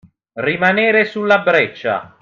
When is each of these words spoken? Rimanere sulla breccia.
Rimanere 0.39 1.05
sulla 1.05 1.41
breccia. 1.43 2.17